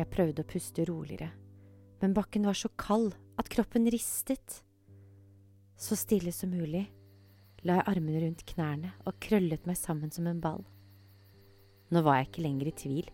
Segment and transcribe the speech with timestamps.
[0.00, 1.28] Jeg prøvde å puste roligere,
[2.00, 4.62] men bakken var så kald at kroppen ristet.
[5.76, 6.86] Så stille som mulig
[7.68, 10.62] la jeg armene rundt knærne og krøllet meg sammen som en ball.
[11.92, 13.10] Nå var jeg ikke lenger i tvil.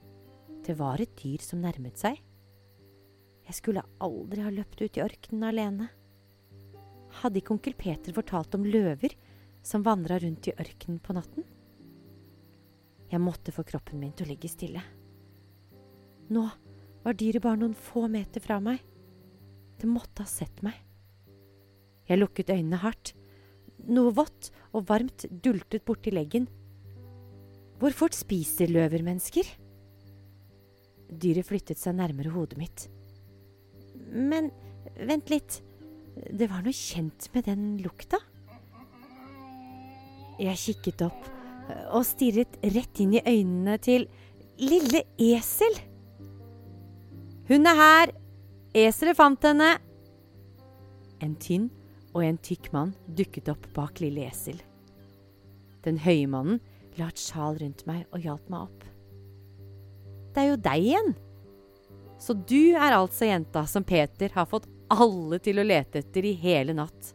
[0.67, 2.21] Det var et dyr som nærmet seg.
[3.47, 5.89] Jeg skulle aldri ha løpt ut i ørkenen alene.
[7.23, 9.15] Hadde ikke onkel Peter fortalt om løver
[9.67, 11.47] som vandra rundt i ørkenen på natten?
[13.11, 14.83] Jeg måtte få kroppen min til å ligge stille.
[16.31, 16.47] Nå
[17.07, 18.81] var dyret bare noen få meter fra meg.
[19.79, 20.75] Det måtte ha sett meg.
[22.07, 23.13] Jeg lukket øynene hardt.
[23.87, 26.49] Noe vått og varmt dultet borti leggen.
[27.79, 29.47] Hvor fort spiser løver mennesker?
[31.07, 32.89] Dyret flyttet seg nærmere hodet mitt.
[34.11, 34.51] Men
[34.97, 35.61] vent litt,
[36.33, 38.19] det var noe kjent med den lukta.
[40.43, 41.29] Jeg kikket opp
[41.95, 44.09] og stirret rett inn i øynene til
[44.59, 45.77] lille esel.
[47.47, 48.13] Hun er her!
[48.77, 49.77] Eselet fant henne!
[51.23, 51.69] En tynn
[52.11, 54.59] og en tykk mann dukket opp bak lille esel.
[55.87, 56.59] Den høye mannen
[56.99, 58.83] la et sjal rundt meg og hjalp meg opp.
[60.35, 61.15] Det er jo deg igjen!
[62.19, 66.35] Så du er altså jenta som Peter har fått alle til å lete etter i
[66.41, 67.13] hele natt.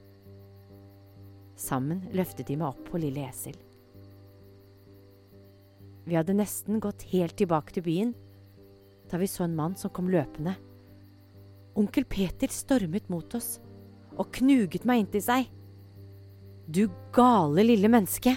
[1.60, 3.58] Sammen løftet de meg opp på lille esel.
[6.08, 8.16] Vi hadde nesten gått helt tilbake til byen
[9.12, 10.56] da vi så en mann som kom løpende.
[11.78, 13.58] Onkel Peter stormet mot oss
[14.20, 15.50] og knuget meg inntil seg.
[16.68, 18.36] Du gale lille menneske!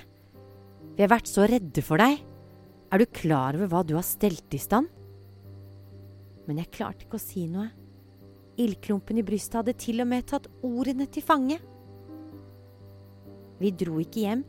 [0.94, 2.20] Vi har vært så redde for deg.
[2.94, 4.90] Er du klar over hva du har stelt i stand?
[6.46, 7.70] Men jeg klarte ikke å si noe.
[8.60, 11.58] Ildklumpen i brystet hadde til og med tatt ordene til fange.
[13.58, 14.44] Vi dro ikke hjem.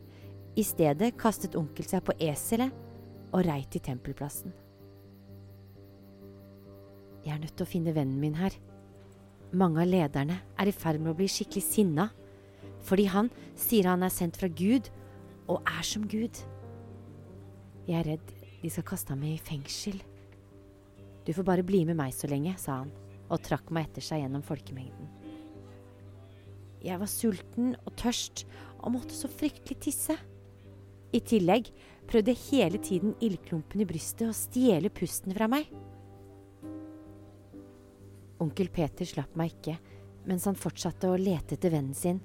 [0.56, 2.70] I stedet kastet onkel seg på eselet
[3.34, 4.54] og rei til tempelplassen.
[7.26, 8.54] Jeg er nødt til å finne vennen min her.
[9.56, 12.08] Mange av lederne er i ferd med å bli skikkelig sinna,
[12.86, 14.92] fordi han sier han er sendt fra Gud,
[15.50, 16.38] og er som Gud.
[17.86, 19.98] Jeg er redd de skal kaste ham i fengsel.
[21.26, 22.92] Du får bare bli med meg så lenge, sa han,
[23.26, 25.10] og trakk meg etter seg gjennom folkemengden.
[26.86, 28.44] Jeg var sulten og tørst
[28.78, 30.14] og måtte så fryktelig tisse.
[31.14, 31.72] I tillegg
[32.10, 35.66] prøvde hele tiden ildklumpen i brystet å stjele pusten fra meg.
[38.42, 39.76] Onkel Peter slapp meg ikke
[40.26, 42.18] mens han fortsatte å lete etter vennen sin.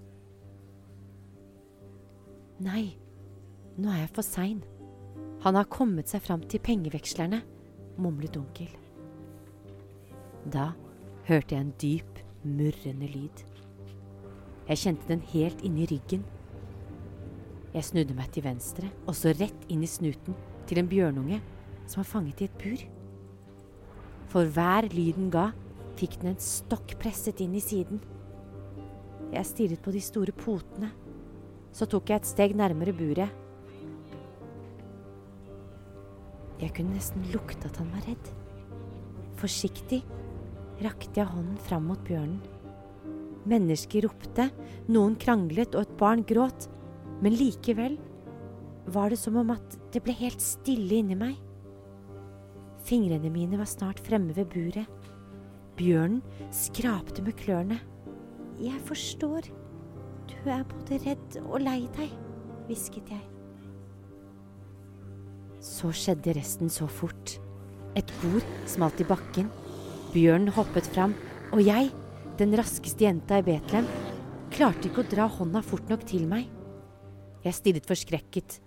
[2.61, 2.93] Nei,
[3.77, 4.61] nå er jeg for sein.
[5.45, 7.41] Han har kommet seg fram til pengevekslerne,
[8.01, 8.69] mumlet onkel.
[10.49, 10.71] Da
[11.29, 13.43] hørte jeg en dyp, murrende lyd.
[14.67, 16.25] Jeg kjente den helt inni ryggen.
[17.71, 20.35] Jeg snudde meg til venstre og så rett inn i snuten
[20.69, 21.39] til en bjørnunge
[21.85, 22.85] som var fanget i et bur.
[24.31, 25.49] For hver lyden ga,
[25.99, 28.01] fikk den en stokk presset inn i siden.
[29.31, 30.91] Jeg stirret på de store potene.
[31.71, 33.31] Så tok jeg et steg nærmere buret.
[36.61, 38.31] Jeg kunne nesten lukte at han var redd.
[39.39, 40.01] Forsiktig
[40.83, 42.41] rakte jeg hånden fram mot bjørnen.
[43.49, 44.51] Mennesker ropte,
[44.91, 46.67] noen kranglet og et barn gråt,
[47.23, 47.95] men likevel
[48.93, 51.39] var det som om at det ble helt stille inni meg.
[52.85, 55.00] Fingrene mine var snart fremme ved buret.
[55.81, 56.19] Bjørnen
[56.53, 57.79] skrapte med klørne.
[58.61, 59.47] Jeg forstår,
[60.29, 62.11] du er både redd og lei deg,
[62.67, 63.23] hvisket jeg.
[65.61, 67.33] Så skjedde resten så fort.
[67.97, 69.49] Et bord smalt i bakken.
[70.13, 71.15] Bjørnen hoppet fram,
[71.49, 71.89] og jeg,
[72.37, 73.89] den raskeste jenta i Betlehem,
[74.53, 76.45] klarte ikke å dra hånda fort nok til meg.
[77.41, 78.59] Jeg stirret forskrekket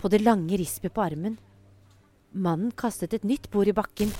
[0.00, 1.40] på det lange rispet på armen.
[2.36, 4.12] Mannen kastet et nytt bord i bakken.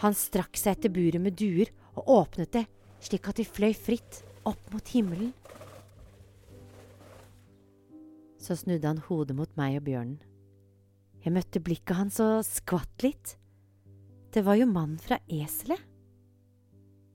[0.00, 1.68] Han strakk seg etter buret med duer
[1.98, 2.66] og åpnet det
[3.04, 5.32] slik at de fløy fritt opp mot himmelen.
[8.40, 10.18] Så snudde han hodet mot meg og bjørnen.
[11.20, 13.34] Jeg møtte blikket hans og skvatt litt.
[14.32, 15.80] Det var jo mannen fra eselet.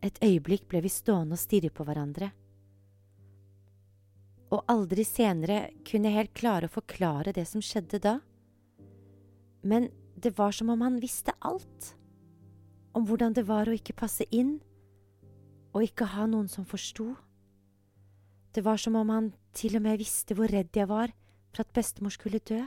[0.06, 2.30] Et øyeblikk ble vi stående og stirre på hverandre.
[4.54, 8.20] Og aldri senere kunne jeg helt klare å forklare det som skjedde da.
[9.66, 11.96] Men det var som om han visste alt.
[12.96, 14.58] Om hvordan det var å ikke passe inn,
[15.76, 17.10] og ikke ha noen som forsto.
[18.56, 21.12] Det var som om han til og med visste hvor redd jeg var
[21.52, 22.62] for at bestemor skulle dø.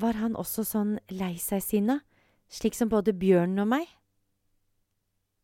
[0.00, 1.98] Var han også sånn lei seg-sinna,
[2.48, 3.88] slik som både bjørnen og meg?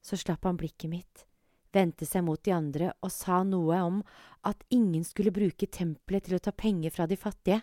[0.00, 1.26] Så slapp han blikket mitt,
[1.74, 4.02] vendte seg mot de andre og sa noe om
[4.48, 7.60] at ingen skulle bruke tempelet til å ta penger fra de fattige.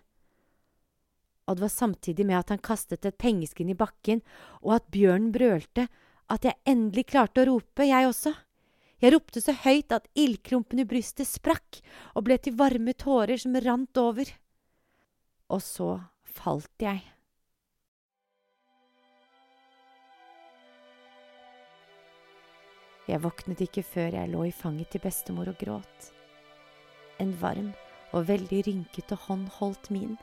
[1.48, 4.22] Og det var samtidig med at han kastet et pengeskinn i bakken,
[4.64, 5.88] og at bjørnen brølte,
[6.32, 8.34] at jeg endelig klarte å rope, jeg også.
[9.04, 11.82] Jeg ropte så høyt at ildklumpen i brystet sprakk
[12.16, 14.30] og ble til varme tårer som rant over.
[15.52, 15.90] Og så
[16.24, 17.04] falt jeg.
[23.04, 26.14] Jeg våknet ikke før jeg lå i fanget til bestemor og gråt.
[27.20, 27.74] En varm
[28.16, 30.16] og veldig rynkete hånd holdt min.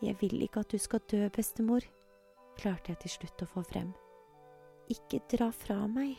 [0.00, 1.84] Jeg vil ikke at du skal dø, bestemor,
[2.56, 3.92] klarte jeg til slutt å få frem.
[4.90, 6.16] Ikke dra fra meg.